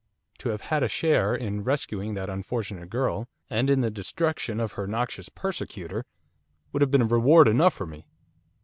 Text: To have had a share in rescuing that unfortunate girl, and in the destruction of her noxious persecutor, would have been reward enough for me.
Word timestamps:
To 0.39 0.49
have 0.49 0.61
had 0.61 0.81
a 0.81 0.87
share 0.87 1.35
in 1.35 1.63
rescuing 1.63 2.15
that 2.15 2.27
unfortunate 2.27 2.89
girl, 2.89 3.27
and 3.51 3.69
in 3.69 3.81
the 3.81 3.91
destruction 3.91 4.59
of 4.59 4.71
her 4.71 4.87
noxious 4.87 5.29
persecutor, 5.29 6.05
would 6.71 6.81
have 6.81 6.89
been 6.89 7.07
reward 7.07 7.47
enough 7.47 7.75
for 7.75 7.85
me. 7.85 8.07